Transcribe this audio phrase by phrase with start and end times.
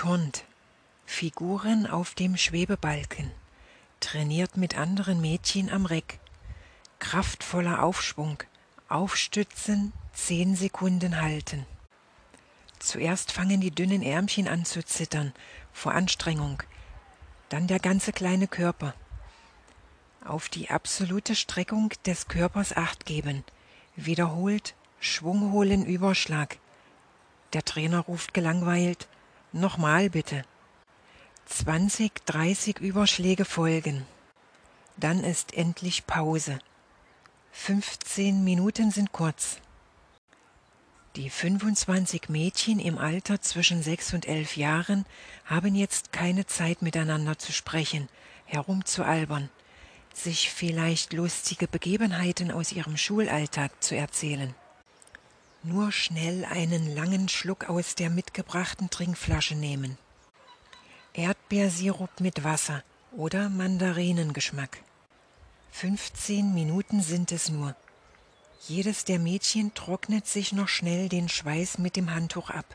[0.00, 0.46] turnt.
[1.04, 3.30] Figuren auf dem Schwebebalken.
[4.00, 6.20] Trainiert mit anderen Mädchen am Reck.
[7.00, 8.38] Kraftvoller Aufschwung.
[8.88, 11.66] Aufstützen, zehn Sekunden halten.
[12.78, 15.34] Zuerst fangen die dünnen Ärmchen an zu zittern
[15.70, 16.62] vor Anstrengung,
[17.50, 18.94] dann der ganze kleine Körper.
[20.24, 23.44] Auf die absolute Streckung des Körpers acht geben.
[23.96, 26.56] Wiederholt Schwung holen, Überschlag.
[27.52, 29.06] Der Trainer ruft gelangweilt,
[29.52, 30.44] nochmal bitte.
[31.46, 34.06] 20, 30 Überschläge folgen.
[34.96, 36.58] Dann ist endlich Pause.
[37.52, 39.58] 15 Minuten sind kurz.
[41.16, 45.04] Die 25 Mädchen im Alter zwischen 6 und 11 Jahren
[45.44, 48.08] haben jetzt keine Zeit miteinander zu sprechen,
[48.44, 49.48] herumzualbern,
[50.14, 54.54] sich vielleicht lustige Begebenheiten aus ihrem Schulalltag zu erzählen.
[55.62, 59.98] Nur schnell einen langen Schluck aus der mitgebrachten Trinkflasche nehmen.
[61.12, 64.78] Erdbeersirup mit Wasser oder Mandarinengeschmack.
[65.72, 67.76] 15 Minuten sind es nur.
[68.68, 72.66] Jedes der Mädchen trocknet sich noch schnell den Schweiß mit dem Handtuch ab,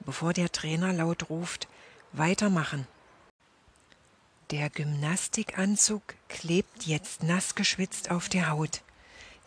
[0.00, 1.68] bevor der Trainer laut ruft
[2.12, 2.86] Weitermachen.
[4.50, 8.80] Der Gymnastikanzug klebt jetzt nass geschwitzt auf der Haut.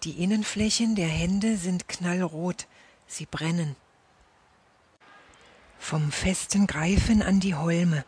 [0.04, 2.68] Die Innenflächen der Hände sind knallrot,
[3.08, 3.76] sie brennen.
[5.80, 8.06] Vom festen Greifen an die Holme.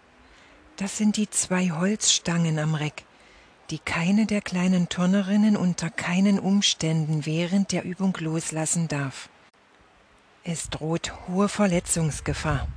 [0.76, 3.04] Das sind die zwei Holzstangen am Reck
[3.70, 9.30] die keine der kleinen Turnerinnen unter keinen Umständen während der Übung loslassen darf.
[10.44, 12.68] Es droht hohe Verletzungsgefahr.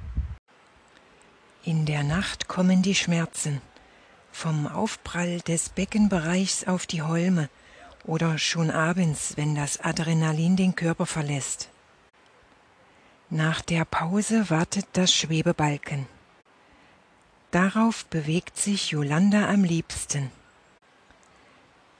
[1.64, 3.60] In der Nacht kommen die Schmerzen
[4.30, 7.50] vom Aufprall des Beckenbereichs auf die Holme
[8.06, 11.68] oder schon abends, wenn das Adrenalin den Körper verlässt.
[13.28, 16.06] Nach der Pause wartet das Schwebebalken.
[17.50, 20.30] Darauf bewegt sich Jolanda am liebsten.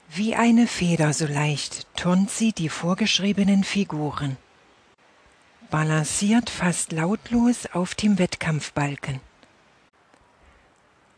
[0.09, 4.37] Wie eine Feder so leicht turnt sie die vorgeschriebenen Figuren,
[5.69, 9.19] balanciert fast lautlos auf dem Wettkampfbalken.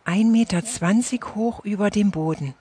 [0.06, 2.56] Ein Meter zwanzig hoch über dem Boden,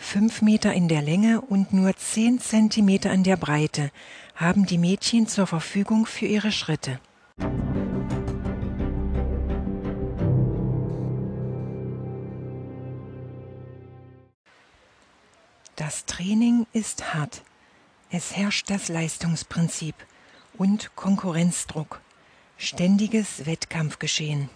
[0.00, 3.92] fünf Meter in der Länge und nur zehn Zentimeter in der Breite
[4.34, 6.98] haben die Mädchen zur Verfügung für ihre Schritte.
[15.76, 17.42] Das Training ist hart.
[18.10, 19.94] Es herrscht das Leistungsprinzip
[20.58, 22.00] und Konkurrenzdruck,
[22.56, 24.50] ständiges Wettkampfgeschehen.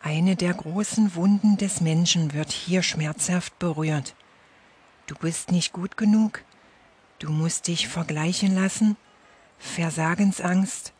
[0.00, 4.14] Eine der großen Wunden des Menschen wird hier schmerzhaft berührt.
[5.06, 6.42] Du bist nicht gut genug,
[7.18, 8.96] du musst dich vergleichen lassen,
[9.58, 10.94] Versagensangst,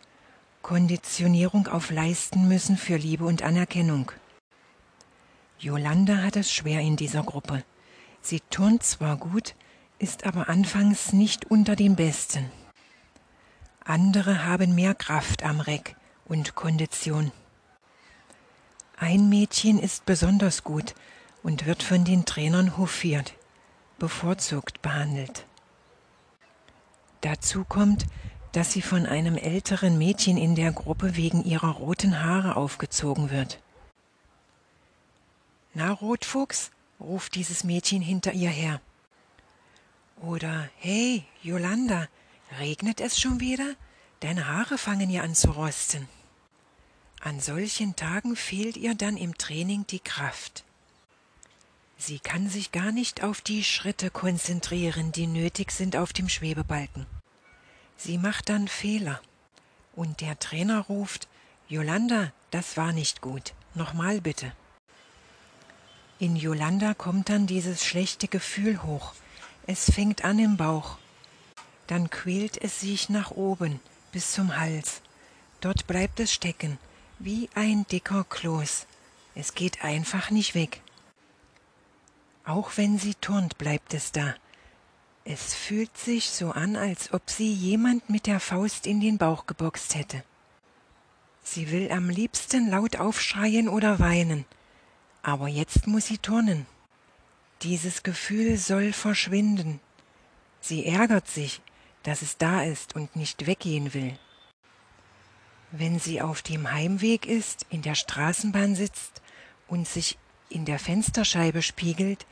[0.61, 4.13] Konditionierung auf Leisten müssen für Liebe und Anerkennung.
[5.59, 7.65] Yolanda hat es schwer in dieser Gruppe.
[8.21, 9.55] Sie turnt zwar gut,
[9.99, 12.51] ist aber anfangs nicht unter den Besten.
[13.85, 17.33] Andere haben mehr Kraft am Reck und Kondition.
[18.97, 20.95] Ein Mädchen ist besonders gut
[21.43, 23.35] und wird von den Trainern hofiert,
[23.99, 25.47] bevorzugt behandelt.
[27.21, 28.07] Dazu kommt,
[28.53, 33.61] dass sie von einem älteren Mädchen in der Gruppe wegen ihrer roten Haare aufgezogen wird.
[35.73, 38.81] Na, Rotfuchs, ruft dieses Mädchen hinter ihr her.
[40.21, 42.07] Oder Hey, Yolanda,
[42.61, 43.75] regnet es schon wieder?
[44.21, 46.09] Deine Haare fangen ja an zu rosten.
[47.21, 50.65] An solchen Tagen fehlt ihr dann im Training die Kraft.
[51.97, 57.07] Sie kann sich gar nicht auf die Schritte konzentrieren, die nötig sind auf dem Schwebebalken.
[57.97, 59.21] Sie macht dann Fehler.
[59.95, 61.29] Und der Trainer ruft
[61.69, 63.55] Yolanda, das war nicht gut.
[63.75, 64.53] Nochmal bitte.
[66.19, 69.15] In Yolanda kommt dann dieses schlechte Gefühl hoch.
[69.67, 70.99] Es fängt an im Bauch.
[71.87, 73.81] Dann quält es sich nach oben
[74.13, 75.01] bis zum Hals.
[75.61, 76.79] Dort bleibt es stecken,
[77.19, 78.87] wie ein dicker Kloß.
[79.35, 80.81] Es geht einfach nicht weg.
[82.45, 84.35] Auch wenn sie turnt, bleibt es da.
[85.25, 89.47] Es fühlt sich so an, als ob sie jemand mit der Faust in den Bauch
[89.47, 90.23] geboxt hätte.
[91.43, 94.45] Sie will am liebsten laut aufschreien oder weinen.
[95.23, 96.67] Aber jetzt muss sie turnen.
[97.63, 99.81] Dieses Gefühl soll verschwinden.
[100.61, 101.63] Sie ärgert sich,
[102.03, 104.19] dass es da ist und nicht weggehen will.
[105.71, 109.23] Wenn sie auf dem Heimweg ist, in der Straßenbahn sitzt
[109.67, 110.19] und sich
[110.49, 112.27] in der Fensterscheibe spiegelt,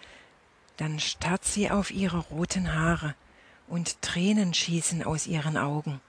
[0.77, 3.15] dann starrt sie auf ihre roten Haare
[3.69, 6.01] und Tränen schießen aus ihren Augen.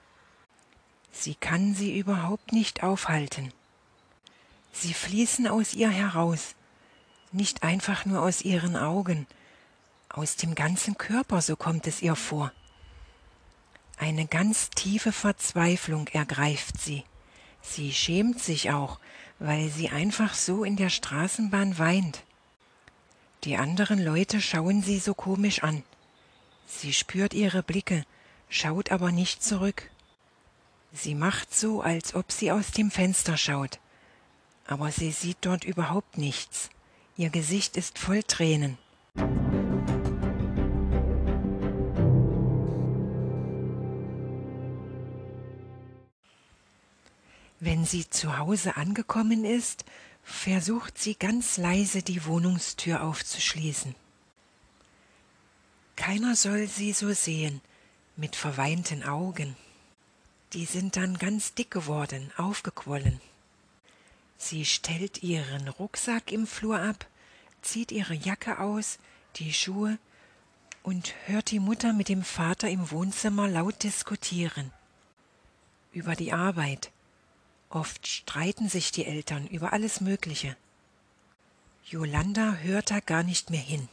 [1.12, 3.52] Sie kann sie überhaupt nicht aufhalten.
[4.72, 6.56] Sie fließen aus ihr heraus,
[7.30, 9.26] nicht einfach nur aus ihren Augen,
[10.08, 12.52] aus dem ganzen Körper, so kommt es ihr vor.
[13.96, 17.04] Eine ganz tiefe Verzweiflung ergreift sie.
[17.62, 18.98] Sie schämt sich auch,
[19.38, 22.22] weil sie einfach so in der Straßenbahn weint.
[23.44, 25.82] Die anderen Leute schauen sie so komisch an.
[26.66, 28.04] Sie spürt ihre Blicke,
[28.48, 29.90] schaut aber nicht zurück.
[30.92, 33.80] Sie macht so, als ob sie aus dem Fenster schaut.
[34.66, 36.70] Aber sie sieht dort überhaupt nichts.
[37.16, 38.78] Ihr Gesicht ist voll Tränen.
[47.64, 49.86] Wenn sie zu Hause angekommen ist,
[50.22, 53.94] versucht sie ganz leise die Wohnungstür aufzuschließen.
[55.96, 57.62] Keiner soll sie so sehen,
[58.16, 59.56] mit verweinten Augen.
[60.52, 63.18] Die sind dann ganz dick geworden, aufgequollen.
[64.36, 67.06] Sie stellt ihren Rucksack im Flur ab,
[67.62, 68.98] zieht ihre Jacke aus,
[69.36, 69.96] die Schuhe
[70.82, 74.70] und hört die Mutter mit dem Vater im Wohnzimmer laut diskutieren.
[75.92, 76.90] Über die Arbeit,
[77.74, 80.56] Oft streiten sich die Eltern über alles Mögliche.
[81.84, 83.88] Jolanda hört da gar nicht mehr hin.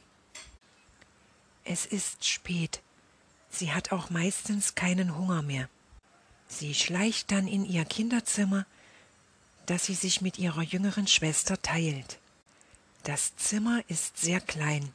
[1.63, 2.83] Es ist spät.
[3.49, 5.67] Sie hat auch meistens keinen Hunger mehr.
[6.47, 8.67] Sie schleicht dann in ihr Kinderzimmer,
[9.65, 12.19] das sie sich mit ihrer jüngeren Schwester teilt.
[13.01, 14.93] Das Zimmer ist sehr klein.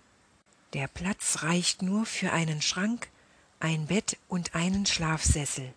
[0.74, 3.08] Der Platz reicht nur für einen Schrank,
[3.58, 5.74] ein Bett und einen Schlafsessel.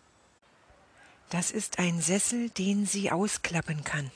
[1.29, 4.09] Das ist ein Sessel, den sie ausklappen kann.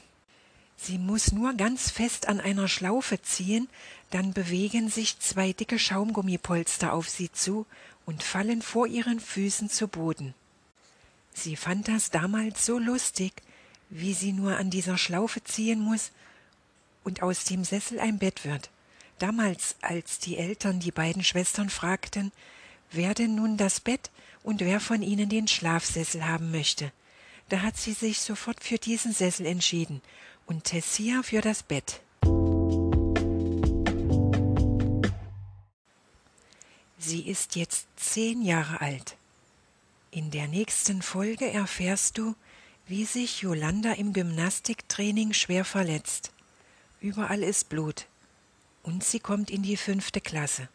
[0.77, 3.69] Sie muss nur ganz fest an einer Schlaufe ziehen,
[4.09, 7.65] dann bewegen sich zwei dicke Schaumgummipolster auf sie zu
[8.05, 10.33] und fallen vor ihren Füßen zu Boden.
[11.33, 13.33] Sie fand das damals so lustig,
[13.89, 16.11] wie sie nur an dieser Schlaufe ziehen muss
[17.03, 18.69] und aus dem Sessel ein Bett wird.
[19.19, 22.31] Damals, als die Eltern die beiden Schwestern fragten,
[22.91, 24.09] wer denn nun das Bett
[24.41, 26.91] und wer von ihnen den Schlafsessel haben möchte.
[27.49, 30.01] Da hat sie sich sofort für diesen Sessel entschieden
[30.45, 32.01] und Tessia für das Bett.
[36.97, 39.17] Sie ist jetzt zehn Jahre alt.
[40.11, 42.35] In der nächsten Folge erfährst du,
[42.87, 46.31] wie sich Yolanda im Gymnastiktraining schwer verletzt.
[47.01, 48.05] Überall ist Blut.
[48.83, 50.69] Und sie kommt in die fünfte Klasse.